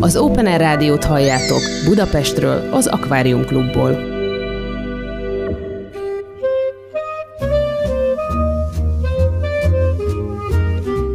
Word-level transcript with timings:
Az 0.00 0.16
Open 0.16 0.46
Air 0.46 0.60
Rádiót 0.60 1.04
halljátok 1.04 1.60
Budapestről, 1.84 2.72
az 2.72 2.86
Akvárium 2.86 3.44
Klubból. 3.44 3.90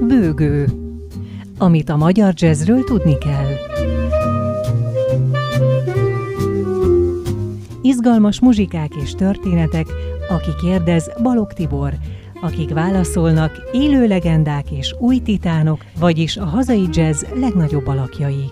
Bőgő. 0.08 0.68
Amit 1.58 1.90
a 1.90 1.96
magyar 1.96 2.34
jazzről 2.36 2.84
tudni 2.84 3.18
kell. 3.18 3.52
Izgalmas 7.82 8.40
muzsikák 8.40 8.92
és 9.04 9.12
történetek, 9.12 9.86
aki 10.30 10.52
kérdez 10.62 11.12
Balog 11.22 11.54
Tibor, 11.54 11.94
akik 12.42 12.74
válaszolnak 12.74 13.70
élő 13.72 14.08
legendák 14.08 14.72
és 14.72 14.96
új 15.00 15.20
titánok, 15.20 15.86
vagyis 16.00 16.38
a 16.38 16.46
hazai 16.46 16.88
jazz 16.92 17.24
legnagyobb 17.40 17.88
alakjai. 17.88 18.52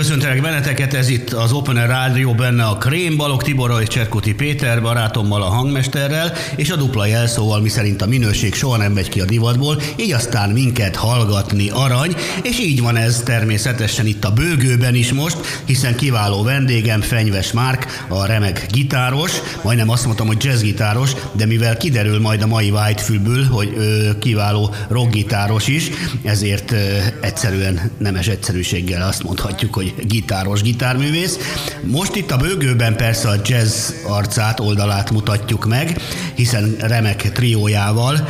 Köszöntelek 0.00 0.42
benneteket, 0.42 0.94
ez 0.94 1.08
itt 1.08 1.32
az 1.32 1.52
Open 1.52 1.76
Air 1.76 1.88
Rádió, 1.88 2.34
benne 2.34 2.64
a 2.64 2.76
Krém, 2.78 3.16
Balog 3.16 3.42
Tiborral 3.42 3.80
és 3.80 3.88
Cserkuti 3.88 4.34
Péter, 4.34 4.82
barátommal, 4.82 5.42
a 5.42 5.48
hangmesterrel, 5.48 6.32
és 6.56 6.70
a 6.70 6.76
dupla 6.76 7.06
jelszóval, 7.06 7.60
miszerint 7.60 8.02
a 8.02 8.06
minőség 8.06 8.54
soha 8.54 8.76
nem 8.76 8.92
megy 8.92 9.08
ki 9.08 9.20
a 9.20 9.24
divatból, 9.24 9.80
így 9.96 10.12
aztán 10.12 10.50
minket 10.50 10.96
hallgatni 10.96 11.68
arany, 11.68 12.14
és 12.42 12.58
így 12.58 12.80
van 12.80 12.96
ez 12.96 13.22
természetesen 13.24 14.06
itt 14.06 14.24
a 14.24 14.32
bőgőben 14.32 14.94
is 14.94 15.12
most, 15.12 15.36
hiszen 15.64 15.96
kiváló 15.96 16.42
vendégem 16.42 17.00
Fenyves 17.00 17.52
Márk, 17.52 18.04
a 18.08 18.26
remek 18.26 18.66
gitáros, 18.70 19.32
majdnem 19.62 19.90
azt 19.90 20.04
mondtam, 20.04 20.26
hogy 20.26 20.44
jazzgitáros, 20.44 21.10
de 21.32 21.46
mivel 21.46 21.76
kiderül 21.76 22.20
majd 22.20 22.42
a 22.42 22.46
mai 22.46 22.70
Whitefülből, 22.70 23.44
hogy 23.44 23.74
ö, 23.76 24.18
kiváló 24.18 24.74
rockgitáros 24.88 25.66
is, 25.66 25.90
ezért 26.22 26.72
ö, 26.72 26.76
egyszerűen 27.20 27.90
nemes 27.98 28.26
egyszerűséggel 28.26 29.08
azt 29.08 29.22
mondhatjuk, 29.22 29.74
hogy 29.74 29.89
gitáros 30.06 30.62
gitárművész. 30.62 31.38
Most 31.82 32.14
itt 32.14 32.30
a 32.30 32.36
bőgőben 32.36 32.96
persze 32.96 33.28
a 33.28 33.40
jazz 33.44 33.90
arcát, 34.08 34.60
oldalát 34.60 35.10
mutatjuk 35.10 35.66
meg, 35.66 36.00
hiszen 36.34 36.76
remek 36.78 37.32
triójával 37.32 38.28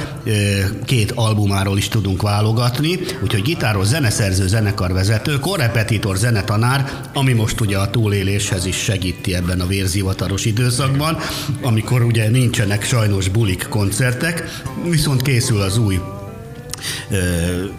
két 0.85 1.11
albumáról 1.11 1.79
is 1.79 1.89
tudunk 1.89 2.23
válogatni, 2.23 2.99
úgyhogy 3.23 3.43
gitáros, 3.43 3.87
zeneszerző, 3.87 4.47
zenekarvezető, 4.47 5.39
korrepetitor, 5.39 6.17
zenetanár, 6.17 6.91
ami 7.15 7.33
most 7.33 7.61
ugye 7.61 7.79
a 7.79 7.91
túléléshez 7.91 8.67
is 8.67 8.77
segíti 8.77 9.35
ebben 9.35 9.61
a 9.61 9.67
vérzivataros 9.67 10.45
időszakban, 10.45 11.19
amikor 11.63 12.03
ugye 12.03 12.29
nincsenek 12.29 12.85
sajnos 12.85 13.29
bulik 13.29 13.67
koncertek, 13.69 14.63
viszont 14.91 15.23
készül 15.23 15.61
az 15.61 15.79
új 15.79 16.01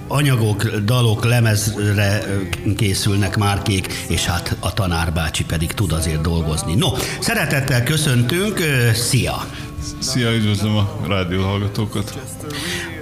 anyagok, 0.07 0.63
dalok 0.63 1.25
lemezre 1.25 2.23
készülnek 2.77 3.37
márkék, 3.37 3.87
és 4.07 4.25
hát 4.25 4.55
a 4.59 4.73
tanárbácsi 4.73 5.45
pedig 5.45 5.71
tud 5.71 5.91
azért 5.91 6.21
dolgozni. 6.21 6.75
No, 6.75 6.87
szeretettel 7.19 7.83
köszöntünk, 7.83 8.59
szia! 8.93 9.45
Szia, 9.99 10.33
üdvözlöm 10.33 10.75
a 10.75 10.99
rádió 11.07 11.41
hallgatókat! 11.41 12.19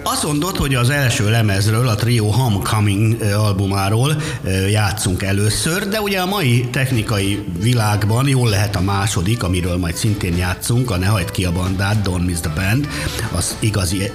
Azt 0.03 0.23
mondod, 0.23 0.57
hogy 0.57 0.75
az 0.75 0.89
első 0.89 1.29
lemezről, 1.29 1.87
a 1.87 1.95
Trio 1.95 2.25
Homecoming 2.25 3.21
albumáról 3.21 4.21
játszunk 4.69 5.23
először, 5.23 5.87
de 5.87 6.01
ugye 6.01 6.19
a 6.19 6.25
mai 6.25 6.67
technikai 6.71 7.43
világban 7.59 8.27
jól 8.27 8.49
lehet 8.49 8.75
a 8.75 8.81
második, 8.81 9.43
amiről 9.43 9.77
majd 9.77 9.95
szintén 9.95 10.37
játszunk, 10.37 10.91
a 10.91 10.97
Ne 10.97 11.05
hagyd 11.05 11.31
ki 11.31 11.45
a 11.45 11.51
bandát, 11.51 12.07
Don't 12.09 12.25
Miss 12.25 12.39
the 12.39 12.51
Band, 12.55 12.87
az 13.31 13.55
igazi 13.59 14.11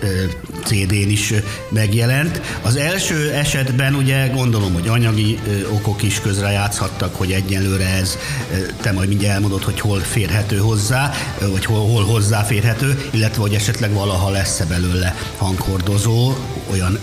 CD-n 0.65 1.11
is 1.11 1.33
megjelent. 1.69 2.41
Az 2.63 2.77
első 2.77 3.31
esetben 3.31 3.95
ugye 3.95 4.27
gondolom, 4.27 4.73
hogy 4.73 4.89
anyagi 4.89 5.39
okok 5.71 6.03
is 6.03 6.21
közre 6.21 6.51
játszhattak, 6.51 7.15
hogy 7.15 7.33
egyenlőre 7.33 7.87
ez, 7.87 8.19
te 8.81 8.93
majd 8.93 9.09
mindjárt 9.09 9.35
elmondod, 9.35 9.63
hogy 9.63 9.81
hol 9.81 9.99
férhető 9.99 10.57
hozzá, 10.57 11.13
vagy 11.51 11.65
hol, 11.65 11.87
hol 11.87 12.05
hozzáférhető, 12.05 13.09
illetve 13.11 13.41
hogy 13.41 13.55
esetleg 13.55 13.93
valaha 13.93 14.31
lesz-e 14.31 14.65
belőle 14.65 15.17
hanghordozó, 15.75 16.33
olyan 16.71 16.99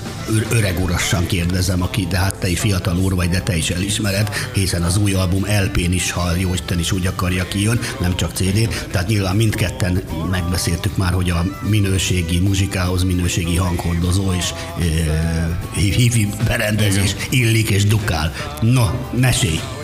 öreg 0.49 0.79
urassan 0.83 1.25
kérdezem, 1.25 1.81
aki, 1.81 2.07
de 2.09 2.17
hát 2.17 2.35
te 2.35 2.47
is 2.47 2.59
fiatal 2.59 2.97
úr 2.97 3.15
vagy, 3.15 3.29
de 3.29 3.41
te 3.41 3.55
is 3.55 3.69
elismered, 3.69 4.29
hiszen 4.53 4.83
az 4.83 4.97
új 4.97 5.13
album 5.13 5.45
LP-n 5.63 5.91
is, 5.91 6.11
ha 6.11 6.35
jó 6.35 6.53
Isten 6.53 6.79
is 6.79 6.91
úgy 6.91 7.07
akarja 7.07 7.47
kijön, 7.47 7.79
nem 7.99 8.15
csak 8.15 8.31
cd 8.33 8.69
tehát 8.91 9.07
nyilván 9.07 9.35
mindketten 9.35 10.03
megbeszéltük 10.29 10.97
már, 10.97 11.13
hogy 11.13 11.29
a 11.29 11.45
minőségi 11.69 12.39
muzsikához 12.39 13.03
minőségi 13.03 13.55
hanghordozó 13.55 14.33
és 14.33 14.49
e, 14.79 15.59
hifi 15.73 16.27
berendezés 16.45 17.15
illik 17.29 17.69
és 17.69 17.85
dukál. 17.85 18.33
No, 18.61 18.85
mesélj! 19.19 19.80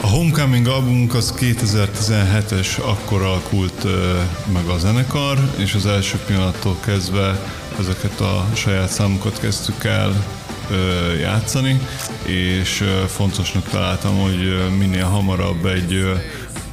A 0.00 0.06
Homecoming 0.06 0.66
albumunk 0.66 1.14
az 1.14 1.34
2017-es, 1.38 2.80
akkor 2.80 3.22
alakult 3.22 3.86
meg 4.52 4.66
a 4.66 4.78
zenekar, 4.78 5.38
és 5.56 5.74
az 5.74 5.86
első 5.86 6.18
pillanattól 6.26 6.76
kezdve 6.84 7.40
ezeket 7.78 8.20
a 8.20 8.46
saját 8.54 8.88
számokat 8.88 9.40
kezdtük 9.40 9.84
el 9.84 10.24
játszani, 11.20 11.80
és 12.26 12.84
fontosnak 13.06 13.68
találtam, 13.68 14.18
hogy 14.18 14.68
minél 14.78 15.04
hamarabb 15.04 15.66
egy 15.66 16.06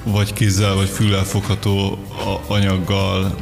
vagy 0.04 0.34
kézzel, 0.34 0.76
vagy 0.76 0.90
füllel 0.90 1.24
fogható 1.24 1.98
anyaggal 2.48 3.36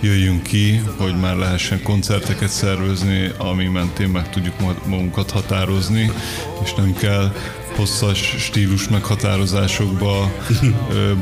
jöjjünk 0.00 0.42
ki, 0.42 0.82
hogy 0.96 1.20
már 1.20 1.36
lehessen 1.36 1.82
koncerteket 1.82 2.48
szervezni, 2.48 3.32
ami 3.38 3.66
mentén 3.66 4.08
meg 4.08 4.30
tudjuk 4.30 4.54
magunkat 4.86 5.30
határozni, 5.30 6.12
és 6.64 6.74
nem 6.74 6.94
kell 6.94 7.32
hosszas 7.76 8.34
stílus 8.38 8.88
meghatározásokba 8.88 10.32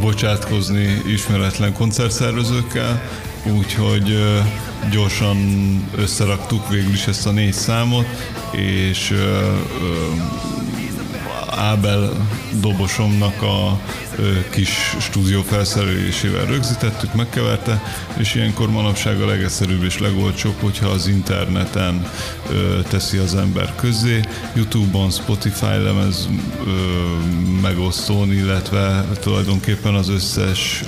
bocsátkozni 0.01 1.03
ismeretlen 1.07 1.73
koncertszervezőkkel, 1.73 3.03
úgyhogy 3.45 4.19
gyorsan 4.91 5.39
összeraktuk 5.97 6.69
végül 6.69 6.93
is 6.93 7.07
ezt 7.07 7.27
a 7.27 7.31
négy 7.31 7.53
számot, 7.53 8.07
és 8.53 9.15
Ábel 11.57 12.29
dobosomnak 12.61 13.43
a 13.43 13.81
kis 14.51 14.97
stúdió 15.01 15.43
felszerelésével 15.43 16.45
rögzítettük, 16.45 17.15
megkeverte, 17.15 17.83
és 18.17 18.35
ilyenkor 18.35 18.71
manapság 18.71 19.21
a 19.21 19.27
legegyszerűbb 19.27 19.83
és 19.83 19.99
legolcsóbb, 19.99 20.55
hogyha 20.61 20.89
az 20.89 21.07
interneten 21.07 22.11
teszi 22.89 23.19
az 23.19 23.35
ember 23.35 23.75
közé, 23.75 24.21
Youtube-on, 24.55 25.11
Spotify 25.11 25.77
lemez 25.83 26.29
megosztón, 27.63 28.33
illetve 28.33 29.05
tulajdonképpen 29.21 29.95
az 29.95 30.09
összes 30.09 30.85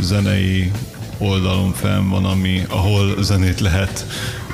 zenei 0.00 0.72
oldalon 1.18 1.72
fenn 1.72 2.08
van, 2.08 2.24
ami, 2.24 2.64
ahol 2.68 3.22
zenét 3.22 3.60
lehet 3.60 4.06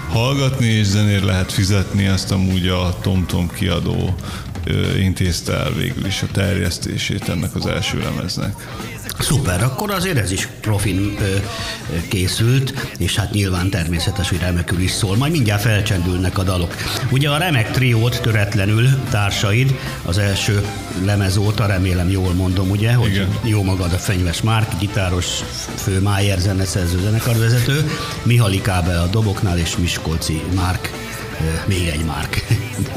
hallgatni, 0.09 0.67
és 0.67 0.87
zenét 0.87 1.23
lehet 1.23 1.53
fizetni, 1.53 2.05
ezt 2.05 2.33
amúgy 2.33 2.69
a 2.69 2.99
TomTom 3.01 3.51
kiadó 3.51 4.15
intézte 4.99 5.53
el 5.53 5.73
végül 5.73 6.07
is 6.07 6.23
a 6.23 6.27
terjesztését 6.33 7.29
ennek 7.29 7.55
az 7.55 7.67
első 7.67 7.99
lemeznek. 7.99 8.55
Szuper, 9.19 9.63
akkor 9.63 9.91
azért 9.91 10.19
ez 10.19 10.33
is 10.33 10.49
profin 10.61 11.17
ö, 11.21 11.37
készült, 12.09 12.93
és 12.99 13.17
hát 13.17 13.31
nyilván 13.31 13.71
természetes, 13.71 14.29
hogy 14.29 14.39
remekül 14.39 14.81
is 14.81 14.91
szól. 14.91 15.17
Majd 15.17 15.33
mindjárt 15.33 15.61
felcsendülnek 15.61 16.39
a 16.39 16.43
dalok. 16.43 16.75
Ugye 17.11 17.31
a 17.31 17.37
remek 17.37 17.71
triót 17.71 18.21
töretlenül 18.23 18.89
társaid 19.11 19.79
az 20.03 20.19
első 20.19 20.67
lemez 21.05 21.37
óta, 21.37 21.67
remélem 21.67 22.11
jól 22.11 22.33
mondom, 22.33 22.71
ugye, 22.71 22.93
hogy 22.93 23.11
Igen. 23.11 23.39
jó 23.43 23.63
magad 23.63 23.93
a 23.93 23.99
Fenyves 23.99 24.43
Márk, 24.43 24.79
gitáros, 24.79 25.27
fő 25.77 26.01
Májer 26.01 26.39
zeneszerző, 26.39 26.99
zenekarvezető, 27.01 27.91
Mihali 28.23 28.61
Kábe 28.61 29.01
a 29.01 29.07
doboknál, 29.07 29.59
és 29.59 29.77
Miskolci 29.77 30.43
Márk 30.55 31.04
még 31.67 31.89
egy 31.89 32.05
Márk. 32.05 32.47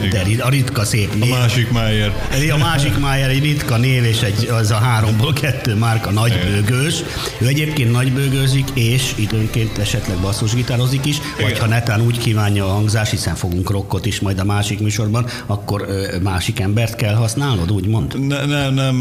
De 0.10 0.44
a 0.44 0.50
ritka 0.50 0.86
szép 0.86 1.14
név. 1.14 1.34
A 1.34 1.38
másik 1.38 1.72
Májer. 1.72 2.14
A 2.54 2.58
másik 2.58 2.98
Májer 2.98 3.30
egy 3.30 3.42
ritka 3.42 3.78
név, 3.78 4.04
és 4.04 4.22
egy, 4.22 4.48
az 4.48 4.72
a 4.72 4.78
háromból 4.78 5.34
kettő 5.34 5.76
Márk 5.76 6.06
a 6.06 6.12
nagybőgős. 6.12 7.04
Ő 7.40 7.48
egyébként 7.48 7.92
nagybőgőzik, 7.92 8.68
és 8.74 9.14
időnként 9.16 9.78
esetleg 9.78 10.18
basszusgitározik 10.18 11.06
is, 11.06 11.16
Igen. 11.16 11.50
vagy 11.50 11.60
ha 11.60 11.68
netán 11.68 12.02
úgy 12.02 12.18
kívánja 12.18 12.66
a 12.66 12.74
hangzás, 12.74 13.10
hiszen 13.10 13.36
fogunk 13.36 13.70
rockot 13.70 14.06
is 14.06 14.20
majd 14.20 14.40
a 14.40 14.44
másik 14.44 14.80
műsorban, 14.80 15.26
akkor 15.46 15.88
másik 16.24 16.60
embert 16.60 16.96
kell 16.96 17.16
használnod, 17.16 17.72
úgy 17.72 17.88
mond? 17.88 18.28
Ne, 18.28 18.46
nem, 18.46 18.74
nem, 18.74 18.96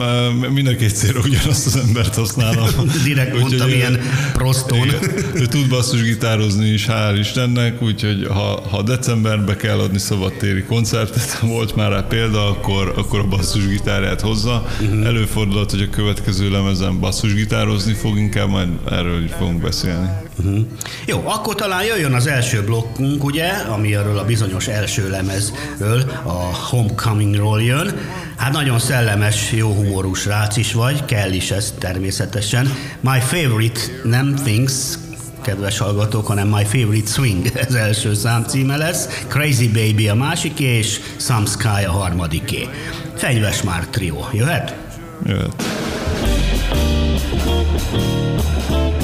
mind 0.52 0.76
célra 0.92 1.20
ugyanazt 1.24 1.66
az 1.66 1.76
embert 1.76 2.14
használom. 2.14 2.68
Direkt 3.04 3.34
úgy, 3.34 3.40
mondtam, 3.40 3.68
ilyen 3.68 4.00
proston. 4.32 4.88
Ő 5.34 5.46
tud 5.46 5.68
basszusgitározni 5.68 6.68
is, 6.68 6.86
hál' 6.88 7.16
Istennek, 7.18 7.82
úgyhogy 7.82 8.26
ha, 8.28 8.62
ha 8.70 8.82
decemberbe 8.82 9.56
kell 9.56 9.78
adni 9.78 9.98
szabadtéri 9.98 10.62
koncertet, 10.62 11.38
volt 11.38 11.76
már 11.76 11.90
rá 11.90 12.00
példa, 12.00 12.48
akkor, 12.48 12.92
akkor 12.96 13.20
a 13.20 13.24
basszusgitárját 13.24 14.20
hozza. 14.20 14.66
Uh-huh. 14.80 15.06
Előfordulhat, 15.06 15.70
hogy 15.70 15.82
a 15.82 15.90
következő 15.90 16.50
lemezen 16.50 17.00
basszusgitározni 17.00 17.92
fog, 17.92 18.18
inkább 18.26 18.48
majd 18.48 18.68
erről 18.90 19.24
is 19.24 19.30
fogunk 19.38 19.60
beszélni. 19.60 20.08
Uh-huh. 20.38 20.58
Jó, 21.06 21.22
akkor 21.24 21.54
talán 21.54 21.84
jöjjön 21.84 22.12
az 22.12 22.26
első 22.26 22.64
blokkunk, 22.64 23.24
ugye, 23.24 23.48
ami 23.48 23.94
arról 23.94 24.18
a 24.18 24.24
bizonyos 24.24 24.66
első 24.66 25.10
lemezről, 25.10 26.02
a 26.22 26.56
Homecomingról 26.70 27.62
jön. 27.62 27.98
Hát 28.36 28.52
nagyon 28.52 28.78
szellemes, 28.78 29.52
jó 29.52 29.72
humorú 29.72 30.14
srác 30.14 30.56
is 30.56 30.72
vagy, 30.72 31.04
kell 31.04 31.32
is 31.32 31.50
ez 31.50 31.74
természetesen. 31.78 32.72
My 33.00 33.20
favorite 33.20 33.80
nem 34.04 34.34
things, 34.34 34.72
kedves 35.42 35.78
hallgatók, 35.78 36.26
hanem 36.26 36.48
My 36.48 36.64
Favorite 36.64 37.10
Swing 37.10 37.46
ez 37.68 37.74
első 37.74 38.14
szám 38.14 38.44
címe 38.44 38.76
lesz, 38.76 39.08
Crazy 39.28 39.68
Baby 39.68 40.08
a 40.08 40.14
másiké, 40.14 40.64
és 40.64 41.00
Some 41.16 41.46
Sky 41.46 41.84
a 41.86 41.90
harmadiké. 41.90 42.68
Fenyves 43.16 43.62
már 43.62 43.86
trió. 43.90 44.28
Jöhet? 44.32 44.76
Jöhet. 45.26 45.85
Thank 47.46 48.90
you. 48.90 48.95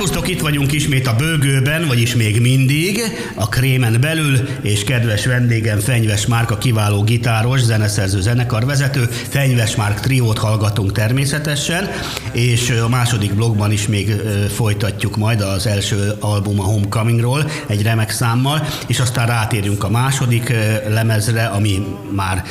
Szerbusztok, 0.00 0.30
itt 0.30 0.40
vagyunk 0.40 0.72
ismét 0.72 1.06
a 1.06 1.16
bőgőben, 1.16 1.86
vagyis 1.86 2.14
még 2.14 2.40
mindig, 2.40 3.00
a 3.34 3.48
krémen 3.48 3.96
belül, 4.00 4.38
és 4.62 4.84
kedves 4.84 5.26
vendégem 5.26 5.78
Fenyves 5.78 6.26
Márk, 6.26 6.50
a 6.50 6.58
kiváló 6.58 7.02
gitáros, 7.02 7.60
zeneszerző, 7.60 8.20
zenekarvezető. 8.20 9.04
Fenyves 9.28 9.76
Márk 9.76 10.00
triót 10.00 10.38
hallgatunk 10.38 10.92
természetesen, 10.92 11.90
és 12.32 12.70
a 12.70 12.88
második 12.88 13.34
blogban 13.34 13.72
is 13.72 13.86
még 13.86 14.10
folytatjuk 14.54 15.16
majd 15.16 15.40
az 15.40 15.66
első 15.66 16.12
album 16.20 16.60
a 16.60 16.64
Homecomingról, 16.64 17.50
egy 17.66 17.82
remek 17.82 18.10
számmal, 18.10 18.66
és 18.86 19.00
aztán 19.00 19.26
rátérünk 19.26 19.84
a 19.84 19.90
második 19.90 20.52
lemezre, 20.88 21.44
ami 21.44 21.86
már 22.10 22.44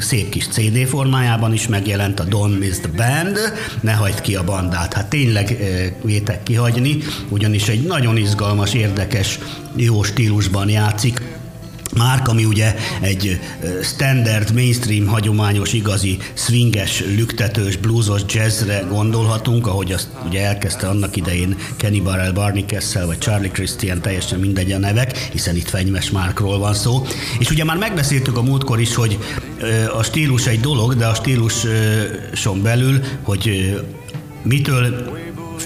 szép 0.00 0.28
kis 0.28 0.46
CD 0.48 0.86
formájában 0.86 1.52
is 1.52 1.68
megjelent 1.68 2.20
a 2.20 2.24
Don't 2.24 2.58
Miss 2.58 2.76
the 2.76 2.90
Band, 2.96 3.38
ne 3.80 3.92
hagyd 3.92 4.20
ki 4.20 4.34
a 4.34 4.44
bandát. 4.44 4.94
Hát 4.94 5.06
tényleg 5.06 5.56
vétek 6.02 6.42
kihagyni, 6.42 6.98
ugyanis 7.28 7.68
egy 7.68 7.82
nagyon 7.82 8.16
izgalmas, 8.16 8.74
érdekes, 8.74 9.38
jó 9.74 10.02
stílusban 10.02 10.68
játszik, 10.68 11.22
Márk, 11.96 12.28
ami 12.28 12.44
ugye 12.44 12.74
egy 13.00 13.40
standard, 13.82 14.54
mainstream, 14.54 15.06
hagyományos, 15.06 15.72
igazi 15.72 16.18
swinges, 16.34 17.04
lüktetős, 17.16 17.76
bluesos 17.76 18.22
jazzre 18.28 18.84
gondolhatunk, 18.88 19.66
ahogy 19.66 19.92
azt 19.92 20.08
ugye 20.26 20.46
elkezdte 20.46 20.88
annak 20.88 21.16
idején 21.16 21.56
Kenny 21.76 22.02
Barrell, 22.02 22.32
Barney 22.32 22.64
Kessel 22.64 23.06
vagy 23.06 23.18
Charlie 23.18 23.50
Christian, 23.50 24.00
teljesen 24.00 24.38
mindegy 24.40 24.72
a 24.72 24.78
nevek, 24.78 25.18
hiszen 25.32 25.56
itt 25.56 25.68
Fenymes 25.68 26.10
Márkról 26.10 26.58
van 26.58 26.74
szó. 26.74 27.06
És 27.38 27.50
ugye 27.50 27.64
már 27.64 27.76
megbeszéltük 27.76 28.36
a 28.36 28.42
múltkor 28.42 28.80
is, 28.80 28.94
hogy 28.94 29.18
a 29.98 30.02
stílus 30.02 30.46
egy 30.46 30.60
dolog, 30.60 30.94
de 30.94 31.06
a 31.06 31.14
stíluson 31.14 32.62
belül, 32.62 33.00
hogy 33.22 33.76
mitől 34.42 35.10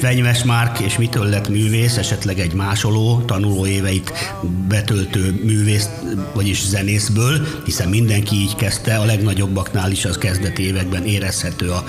Fenyves 0.01 0.45
Márk, 0.45 0.79
és 0.79 0.99
mitől 0.99 1.27
lett 1.27 1.49
művész, 1.49 1.97
esetleg 1.97 2.39
egy 2.39 2.53
másoló, 2.53 3.23
tanuló 3.27 3.67
éveit 3.67 4.13
betöltő 4.69 5.41
művész, 5.45 5.89
vagyis 6.35 6.67
zenészből, 6.67 7.47
hiszen 7.65 7.89
mindenki 7.89 8.37
így 8.37 8.57
kezdte, 8.57 8.97
a 8.97 9.05
legnagyobbaknál 9.05 9.91
is 9.91 10.05
az 10.05 10.19
kezdeti 10.19 10.67
években 10.67 11.05
érezhető 11.05 11.71
a 11.71 11.85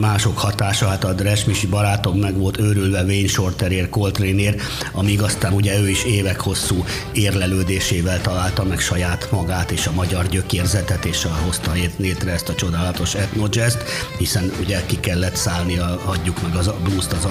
mások 0.00 0.38
hatása, 0.38 0.88
hát 0.88 1.04
a 1.04 1.12
Dresmisi 1.12 1.66
barátom 1.66 2.18
meg 2.18 2.38
volt 2.38 2.58
őrülve 2.58 3.02
Wayne 3.02 3.28
Shorterért, 3.28 3.88
Coltrane-ért, 3.88 4.62
amíg 4.92 5.22
aztán 5.22 5.52
ugye 5.52 5.80
ő 5.80 5.88
is 5.88 6.04
évek 6.04 6.40
hosszú 6.40 6.84
érlelődésével 7.12 8.20
találta 8.20 8.64
meg 8.64 8.80
saját 8.80 9.28
magát 9.30 9.70
és 9.70 9.86
a 9.86 9.92
magyar 9.92 10.28
gyökérzetet, 10.28 11.04
és 11.04 11.24
a 11.24 11.38
hozta 11.44 11.72
létre 11.96 12.32
ezt 12.32 12.48
a 12.48 12.54
csodálatos 12.54 13.14
etnojazz 13.14 13.74
hiszen 14.18 14.52
ugye 14.60 14.82
ki 14.86 15.00
kellett 15.00 15.36
szállni, 15.36 15.78
a, 15.78 16.00
hagyjuk 16.04 16.42
meg 16.42 16.54
az 16.54 16.68
a 16.68 16.76
blues-t 16.82 17.12
az 17.12 17.24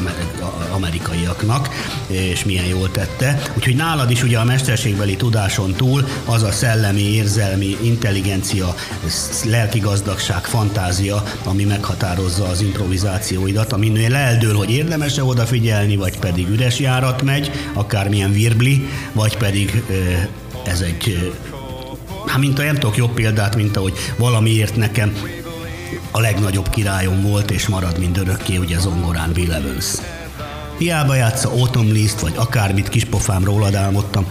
amerikaiaknak, 0.71 1.69
és 2.07 2.43
milyen 2.43 2.65
jól 2.65 2.91
tette. 2.91 3.41
Úgyhogy 3.55 3.75
nálad 3.75 4.11
is 4.11 4.23
ugye 4.23 4.37
a 4.37 4.43
mesterségbeli 4.43 5.15
tudáson 5.15 5.73
túl 5.73 6.07
az 6.25 6.43
a 6.43 6.51
szellemi, 6.51 7.01
érzelmi, 7.01 7.77
intelligencia, 7.81 8.75
lelki 9.45 9.79
gazdagság, 9.79 10.43
fantázia, 10.43 11.23
ami 11.43 11.63
meghatározza 11.63 12.47
az 12.47 12.61
improvizációidat, 12.61 13.73
aminél 13.73 14.15
eldől, 14.15 14.55
hogy 14.55 14.71
érdemes-e 14.71 15.23
odafigyelni, 15.23 15.95
vagy 15.95 16.19
pedig 16.19 16.49
üres 16.49 16.79
járat 16.79 17.21
megy, 17.21 17.51
akármilyen 17.73 18.31
virbli, 18.31 18.89
vagy 19.13 19.37
pedig 19.37 19.83
ez 20.65 20.81
egy 20.81 21.31
Hát 22.25 22.39
mint 22.39 22.59
a 22.59 22.63
nem 22.63 22.75
tudok 22.75 22.97
jobb 22.97 23.13
példát, 23.13 23.55
mint 23.55 23.77
ahogy 23.77 23.93
valamiért 24.17 24.75
nekem 24.75 25.13
a 26.11 26.19
legnagyobb 26.19 26.69
királyom 26.69 27.21
volt 27.21 27.51
és 27.51 27.67
marad 27.67 27.99
mind 27.99 28.17
örökké, 28.17 28.57
ugye 28.57 28.79
zongorán 28.79 29.31
Bill 29.33 29.53
Evans. 29.53 29.85
Hiába 30.77 31.15
játsza 31.15 31.49
Autumn 31.49 31.91
List, 31.91 32.19
vagy 32.19 32.33
akármit 32.35 32.89
kispofám 32.89 33.43
rólad 33.43 33.75
álmodtam, 33.75 34.25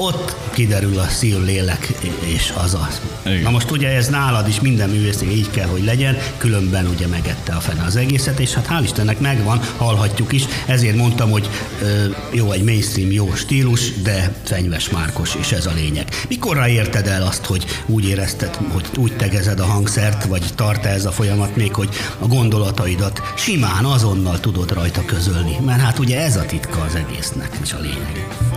ott 0.00 0.36
kiderül 0.52 0.98
a 0.98 1.08
szív 1.08 1.44
lélek, 1.44 1.88
és 2.20 2.52
az 2.64 2.74
az. 2.74 3.00
Igen. 3.26 3.42
Na 3.42 3.50
most 3.50 3.70
ugye 3.70 3.88
ez 3.88 4.08
nálad 4.08 4.48
is 4.48 4.60
minden 4.60 4.90
művésznél 4.90 5.30
így 5.30 5.50
kell, 5.50 5.66
hogy 5.66 5.84
legyen, 5.84 6.18
különben 6.36 6.86
ugye 6.86 7.06
megette 7.06 7.52
a 7.52 7.60
fene 7.60 7.82
az 7.82 7.96
egészet, 7.96 8.38
és 8.38 8.54
hát 8.54 8.68
hál' 8.70 8.82
Istennek 8.82 9.20
megvan, 9.20 9.60
hallhatjuk 9.76 10.32
is, 10.32 10.44
ezért 10.66 10.96
mondtam, 10.96 11.30
hogy 11.30 11.48
ö, 11.82 12.04
jó 12.32 12.52
egy 12.52 12.62
mainstream, 12.62 13.10
jó 13.10 13.34
stílus, 13.34 14.02
de 14.02 14.32
fenyves 14.42 14.90
márkos, 14.90 15.34
és 15.40 15.52
ez 15.52 15.66
a 15.66 15.72
lényeg. 15.74 16.08
Mikorra 16.28 16.68
érted 16.68 17.06
el 17.06 17.22
azt, 17.22 17.44
hogy 17.44 17.64
úgy 17.86 18.08
érezted, 18.08 18.58
hogy 18.72 18.84
úgy 18.96 19.16
tegezed 19.16 19.60
a 19.60 19.64
hangszert, 19.64 20.24
vagy 20.24 20.44
tart 20.54 20.84
ez 20.84 21.04
a 21.04 21.10
folyamat 21.10 21.56
még, 21.56 21.74
hogy 21.74 21.88
a 22.18 22.26
gondolataidat 22.26 23.20
simán 23.36 23.84
azonnal 23.84 24.40
tudod 24.40 24.72
rajta 24.72 25.04
közölni, 25.04 25.56
mert 25.64 25.80
hát 25.80 25.98
ugye 25.98 26.20
ez 26.20 26.36
a 26.36 26.44
titka 26.44 26.80
az 26.80 26.94
egésznek, 26.94 27.58
és 27.62 27.72
a 27.72 27.80
lényeg. 27.80 28.49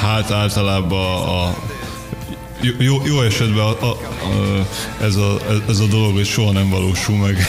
Hát 0.00 0.30
általában 0.30 1.28
a 1.28 1.56
jó, 2.78 3.02
jó 3.04 3.20
esetben 3.20 3.64
a, 3.64 3.84
a, 3.84 3.86
a, 3.86 4.66
ez, 5.02 5.16
a, 5.16 5.36
ez 5.68 5.78
a 5.78 5.86
dolog 5.86 6.12
hogy 6.12 6.26
soha 6.26 6.52
nem 6.52 6.70
valósul 6.70 7.16
meg. 7.26 7.46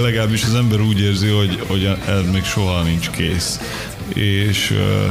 Legalábbis 0.00 0.44
az 0.44 0.54
ember 0.54 0.80
úgy 0.80 1.00
érzi, 1.00 1.28
hogy, 1.28 1.64
hogy 1.66 1.84
ez 2.06 2.30
még 2.32 2.44
soha 2.44 2.82
nincs 2.82 3.10
kész. 3.10 3.60
És 4.14 4.70
ö, 4.70 5.06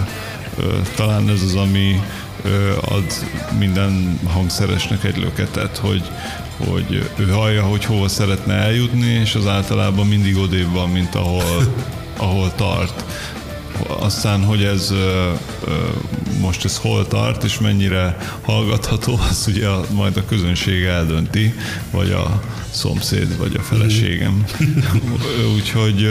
ö, 0.61 0.75
talán 0.95 1.29
ez 1.29 1.41
az, 1.41 1.55
ami 1.55 2.01
ö, 2.43 2.71
ad 2.81 3.05
minden 3.59 4.19
hangszeresnek 4.33 5.03
egy 5.03 5.17
löketet, 5.17 5.77
hogy, 5.77 6.03
hogy 6.57 7.09
ő 7.15 7.27
hallja, 7.29 7.63
hogy 7.63 7.85
hova 7.85 8.07
szeretne 8.07 8.53
eljutni, 8.53 9.07
és 9.07 9.35
az 9.35 9.47
általában 9.47 10.07
mindig 10.07 10.37
odébb 10.37 10.71
van, 10.71 10.89
mint 10.89 11.15
ahol, 11.15 11.73
ahol 12.17 12.53
tart 12.55 13.03
aztán, 13.99 14.43
hogy 14.43 14.63
ez 14.63 14.93
most 16.39 16.65
ez 16.65 16.77
hol 16.77 17.07
tart, 17.07 17.43
és 17.43 17.59
mennyire 17.59 18.17
hallgatható, 18.41 19.19
az 19.29 19.45
ugye 19.47 19.67
majd 19.91 20.17
a 20.17 20.25
közönség 20.25 20.83
eldönti, 20.83 21.53
vagy 21.91 22.11
a 22.11 22.41
szomszéd, 22.69 23.37
vagy 23.37 23.55
a 23.55 23.61
feleségem. 23.61 24.45
Úgyhogy 25.55 26.09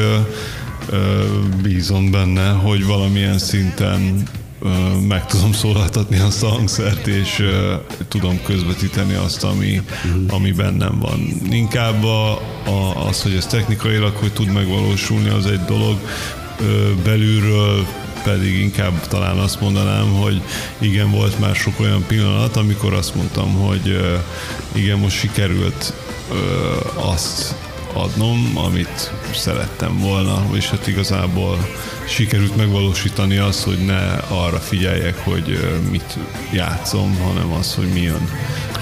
bízom 1.63 2.11
benne, 2.11 2.51
hogy 2.51 2.85
valamilyen 2.85 3.39
szinten 3.39 4.23
meg 5.09 5.27
tudom 5.27 5.53
szólaltatni 5.53 6.19
azt 6.19 6.43
a 6.43 6.49
hangszert, 6.49 7.07
és 7.07 7.43
tudom 8.09 8.43
közvetíteni 8.43 9.15
azt, 9.15 9.45
ami, 9.45 9.81
ami 10.29 10.53
bennem 10.53 10.99
van. 10.99 11.21
Inkább 11.51 12.05
a, 12.05 12.33
a, 12.65 13.07
az, 13.09 13.23
hogy 13.23 13.35
ez 13.35 13.47
technikailag 13.47 14.15
hogy 14.15 14.33
tud 14.33 14.53
megvalósulni, 14.53 15.29
az 15.29 15.47
egy 15.47 15.65
dolog, 15.65 15.99
belülről 17.05 17.87
pedig 18.25 18.61
inkább 18.61 19.07
talán 19.09 19.39
azt 19.39 19.61
mondanám, 19.61 20.13
hogy 20.13 20.43
igen, 20.79 21.11
volt 21.11 21.39
már 21.39 21.55
sok 21.55 21.81
olyan 21.81 22.05
pillanat, 22.07 22.57
amikor 22.57 22.93
azt 22.93 23.15
mondtam, 23.15 23.53
hogy 23.55 24.01
igen, 24.73 24.99
most 24.99 25.19
sikerült 25.19 25.93
azt 26.95 27.55
adnom, 27.93 28.53
amit 28.55 29.13
szerettem 29.35 29.99
volna, 29.99 30.47
és 30.53 30.71
hát 30.71 30.87
igazából 30.87 31.69
sikerült 32.09 32.57
megvalósítani 32.57 33.37
azt, 33.37 33.63
hogy 33.63 33.79
ne 33.79 34.13
arra 34.29 34.59
figyeljek, 34.59 35.17
hogy 35.19 35.79
mit 35.91 36.19
játszom, 36.53 37.17
hanem 37.17 37.53
az, 37.53 37.75
hogy 37.75 37.89
mi 37.89 38.01
jön 38.01 38.29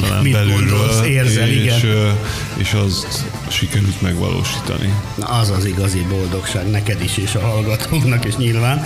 talán 0.00 0.22
mit 0.22 0.32
belülről, 0.32 0.78
gondolsz, 0.78 1.06
érzel, 1.06 1.48
és, 1.48 1.82
igen. 1.82 2.16
és 2.56 2.72
azt 2.72 3.24
sikerült 3.48 4.00
megvalósítani. 4.00 4.94
Na, 5.14 5.26
az 5.26 5.50
az 5.50 5.64
igazi 5.64 6.06
boldogság 6.08 6.70
neked 6.70 7.02
is, 7.02 7.16
és 7.16 7.34
a 7.34 7.40
hallgatóknak 7.40 8.24
is 8.24 8.36
nyilván. 8.36 8.82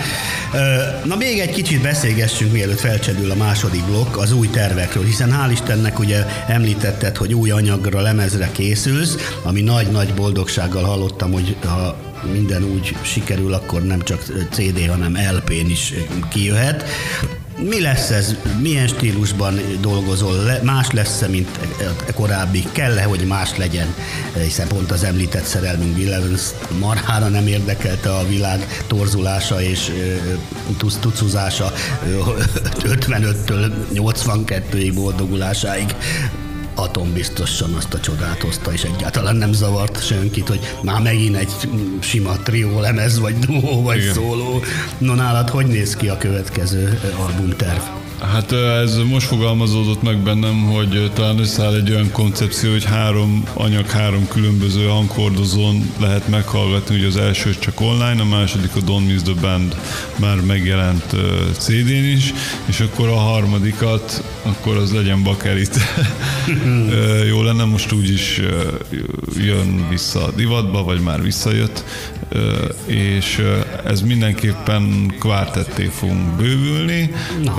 Na 1.04 1.16
még 1.16 1.38
egy 1.38 1.50
kicsit 1.50 1.82
beszélgessünk, 1.82 2.52
mielőtt 2.52 2.80
felcsedül 2.80 3.30
a 3.30 3.34
második 3.34 3.84
blokk 3.84 4.16
az 4.16 4.32
új 4.32 4.48
tervekről, 4.48 5.04
hiszen 5.04 5.30
hál' 5.30 5.52
Istennek 5.52 5.98
ugye 5.98 6.26
említetted, 6.46 7.16
hogy 7.16 7.34
új 7.34 7.50
anyagra, 7.50 8.00
lemezre 8.00 8.50
készülsz, 8.52 9.16
ami 9.42 9.60
nagy-nagy 9.60 10.14
boldogsággal 10.14 10.84
hallottam, 10.84 11.32
hogy 11.32 11.56
ha 11.64 12.07
minden 12.32 12.64
úgy 12.64 12.96
sikerül, 13.02 13.52
akkor 13.52 13.82
nem 13.82 14.02
csak 14.02 14.22
CD, 14.50 14.88
hanem 14.88 15.18
LP-n 15.36 15.70
is 15.70 15.94
kijöhet. 16.30 16.84
Mi 17.62 17.80
lesz 17.80 18.10
ez? 18.10 18.34
Milyen 18.60 18.86
stílusban 18.86 19.60
dolgozol? 19.80 20.34
Más 20.62 20.90
lesz-e, 20.90 21.28
mint 21.28 21.58
a 22.08 22.12
korábbi? 22.12 22.64
Kell-e, 22.72 23.02
hogy 23.02 23.20
más 23.26 23.56
legyen? 23.56 23.94
Hiszen 24.42 24.68
pont 24.68 24.90
az 24.90 25.04
említett 25.04 25.44
szerelmünk 25.44 25.96
Bill 25.96 26.36
marhára 26.78 27.28
nem 27.28 27.46
érdekelte 27.46 28.10
a 28.14 28.26
világ 28.26 28.82
torzulása 28.86 29.62
és 29.62 29.92
tucuzása 31.00 31.72
55-től 32.82 33.70
82-ig 33.94 34.92
boldogulásáig 34.94 35.94
atombiztosan 36.78 37.74
azt 37.74 37.94
a 37.94 38.00
csodát 38.00 38.42
hozta, 38.42 38.72
és 38.72 38.82
egyáltalán 38.82 39.36
nem 39.36 39.52
zavart 39.52 40.06
senkit, 40.06 40.48
hogy 40.48 40.60
már 40.82 41.02
megint 41.02 41.36
egy 41.36 41.52
sima 42.00 42.36
trió 42.42 42.80
lemez, 42.80 43.18
vagy 43.18 43.38
duó, 43.38 43.82
vagy 43.82 43.98
Igen. 43.98 44.14
szóló. 44.14 44.60
No 44.98 45.14
nálad 45.14 45.48
hogy 45.48 45.66
néz 45.66 45.96
ki 45.96 46.08
a 46.08 46.16
következő 46.18 47.00
albumterv? 47.18 47.97
Hát 48.20 48.52
ez 48.52 48.96
most 48.96 49.26
fogalmazódott 49.26 50.02
meg 50.02 50.18
bennem, 50.18 50.64
hogy 50.64 51.10
talán 51.14 51.38
összeáll 51.38 51.74
egy 51.74 51.90
olyan 51.90 52.10
koncepció, 52.12 52.70
hogy 52.70 52.84
három 52.84 53.44
anyag, 53.54 53.90
három 53.90 54.28
különböző 54.28 54.86
hanghordozón 54.86 55.92
lehet 56.00 56.28
meghallgatni, 56.28 56.96
ugye 56.96 57.06
az 57.06 57.16
első 57.16 57.54
csak 57.58 57.80
online, 57.80 58.20
a 58.20 58.24
második 58.24 58.76
a 58.76 58.80
Don't 58.80 59.06
Miss 59.06 59.22
the 59.22 59.34
Band 59.40 59.76
már 60.16 60.40
megjelent 60.40 61.16
CD-n 61.58 62.04
is, 62.04 62.32
és 62.64 62.80
akkor 62.80 63.08
a 63.08 63.16
harmadikat, 63.16 64.24
akkor 64.42 64.76
az 64.76 64.92
legyen 64.92 65.22
bakerit. 65.22 65.78
Jó 67.30 67.42
lenne, 67.42 67.64
most 67.64 67.92
úgyis 67.92 68.40
jön 69.36 69.88
vissza 69.88 70.24
a 70.24 70.30
divatba, 70.30 70.82
vagy 70.82 71.00
már 71.00 71.22
visszajött, 71.22 71.84
és 72.86 73.42
ez 73.84 74.00
mindenképpen 74.00 75.14
kvártetté 75.18 75.84
fogunk 75.84 76.36
bővülni. 76.36 77.10
Na. 77.42 77.56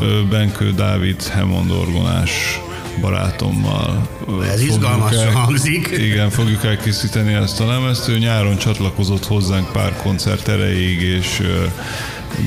Benkő 0.50 0.72
Dávid 0.72 1.24
Hemond 1.24 1.72
orgonás 1.72 2.62
barátommal. 3.02 4.10
Ez 4.52 4.62
izgalmas 4.62 5.14
el, 5.14 5.32
hangzik. 5.32 5.90
Igen, 5.98 6.30
fogjuk 6.30 6.64
elkészíteni 6.64 7.34
ezt 7.34 7.60
a 7.60 7.66
lemezt. 7.66 8.08
Ő 8.08 8.18
nyáron 8.18 8.58
csatlakozott 8.58 9.26
hozzánk 9.26 9.72
pár 9.72 9.96
koncert 9.96 10.48
erejéig, 10.48 11.02
és 11.02 11.42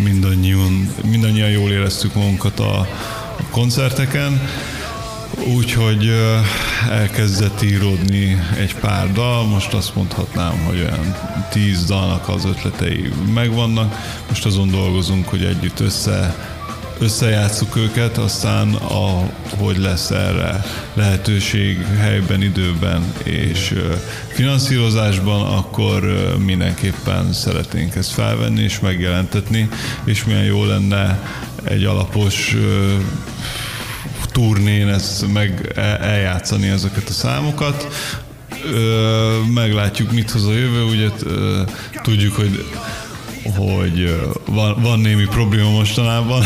mindannyian, 0.03 0.95
mindannyian 1.05 1.51
jól 1.51 1.71
éreztük 1.71 2.15
magunkat 2.15 2.61
a, 2.61 2.79
a 3.39 3.45
koncerteken. 3.51 4.41
Úgyhogy 5.57 6.13
elkezdett 6.91 7.63
íródni 7.63 8.43
egy 8.57 8.75
pár 8.75 9.13
dal, 9.13 9.45
most 9.45 9.75
azt 9.75 9.95
mondhatnám, 9.95 10.65
hogy 10.65 10.79
olyan 10.79 11.17
tíz 11.51 11.85
dalnak 11.85 12.29
az 12.29 12.45
ötletei 12.45 13.13
megvannak. 13.35 13.95
Most 14.29 14.47
azon 14.47 14.71
dolgozunk, 14.71 15.29
hogy 15.29 15.45
együtt 15.45 15.81
össze 15.81 16.35
összejátszuk 17.03 17.77
őket, 17.77 18.19
aztán 18.19 18.75
a, 18.75 19.31
hogy 19.59 19.79
lesz 19.79 20.11
erre 20.11 20.65
lehetőség 20.95 21.87
helyben, 21.99 22.43
időben 22.43 23.13
és 23.23 23.75
finanszírozásban, 24.29 25.47
akkor 25.47 26.01
mindenképpen 26.45 27.33
szeretnénk 27.33 27.95
ezt 27.95 28.11
felvenni 28.11 28.63
és 28.63 28.81
megjelentetni, 28.81 29.69
és 30.05 30.25
milyen 30.25 30.45
jó 30.45 30.65
lenne 30.65 31.19
egy 31.65 31.85
alapos 31.85 32.57
turnén 34.33 34.89
ezt 34.89 35.33
meg 35.33 35.73
e, 35.75 35.81
eljátszani 36.01 36.69
ezeket 36.69 37.09
a 37.09 37.13
számokat. 37.13 37.87
Meglátjuk, 39.55 40.13
mit 40.13 40.31
hoz 40.31 40.47
a 40.47 40.53
jövő, 40.53 40.83
ugye 40.83 41.09
tudjuk, 42.03 42.35
hogy 42.35 42.65
hogy 43.57 44.21
van, 44.47 44.83
van 44.83 45.01
némi 45.01 45.25
probléma 45.25 45.71
mostanában. 45.71 46.45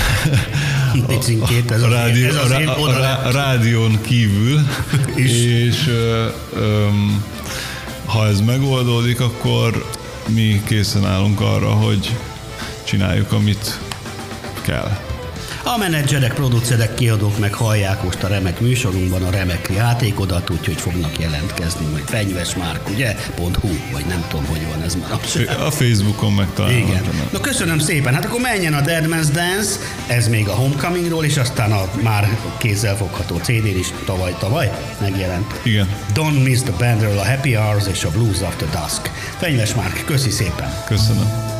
Picinkét, 1.06 1.70
ez, 1.70 1.82
a, 1.82 1.88
rádió, 1.88 2.26
ez 2.28 2.50
a, 2.50 2.80
a, 2.86 3.26
a 3.26 3.30
rádión 3.30 4.00
kívül, 4.00 4.60
is. 5.14 5.30
és 5.30 5.86
um, 6.56 7.24
ha 8.04 8.26
ez 8.26 8.40
megoldódik, 8.40 9.20
akkor 9.20 9.84
mi 10.26 10.62
készen 10.64 11.04
állunk 11.04 11.40
arra, 11.40 11.70
hogy 11.70 12.16
csináljuk, 12.84 13.32
amit 13.32 13.78
kell. 14.62 15.05
A 15.74 15.76
menedzserek, 15.78 16.34
producerek, 16.34 16.94
kiadók 16.94 17.38
meg 17.38 17.54
hallják 17.54 18.02
most 18.02 18.22
a 18.22 18.26
remek 18.28 18.60
műsorunkban 18.60 19.22
a 19.22 19.30
remek 19.30 19.70
játékodat, 19.74 20.50
úgyhogy 20.50 20.80
fognak 20.80 21.18
jelentkezni, 21.18 21.86
majd 21.86 22.04
fenyves 22.04 22.54
márk, 22.54 22.88
ugye? 22.88 23.16
.hu, 23.36 23.68
vagy 23.92 24.04
nem 24.06 24.24
tudom, 24.28 24.46
hogy 24.46 24.66
van 24.68 24.82
ez 24.82 24.94
már. 24.94 25.10
A 25.66 25.70
Facebookon 25.70 26.32
megtalálom. 26.32 26.76
Igen. 26.76 27.02
Na 27.32 27.40
köszönöm 27.40 27.78
szépen. 27.78 28.14
Hát 28.14 28.24
akkor 28.24 28.40
menjen 28.40 28.74
a 28.74 28.80
Dead 28.80 29.04
Man's 29.04 29.28
Dance, 29.32 29.78
ez 30.06 30.28
még 30.28 30.48
a 30.48 30.54
Homecomingról, 30.54 31.24
és 31.24 31.36
aztán 31.36 31.72
a 31.72 31.88
már 32.02 32.38
kézzelfogható 32.58 33.36
CD-n 33.36 33.78
is 33.78 33.92
tavaly-tavaly 34.04 34.72
megjelent. 35.00 35.60
Igen. 35.62 35.88
Don't 36.14 36.42
Miss 36.42 36.60
the 36.60 36.72
Bandről 36.78 37.18
a 37.18 37.26
Happy 37.26 37.54
Hours 37.54 37.86
és 37.86 38.04
a 38.04 38.10
Blues 38.10 38.40
After 38.40 38.68
Dusk. 38.68 39.10
Fenyves 39.38 39.74
Márk, 39.74 40.04
köszi 40.04 40.30
szépen. 40.30 40.82
Köszönöm. 40.86 41.55